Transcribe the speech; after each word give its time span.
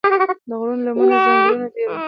د 0.49 0.51
غرونو 0.59 0.83
لمنو 0.85 1.15
کې 1.25 1.29
ځنګلونه 1.33 1.67
ډېر 1.75 1.87
وي. 1.89 1.97